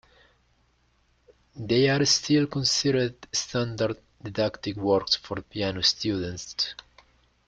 [1.55, 6.73] They are still considered standard didactic works for piano students.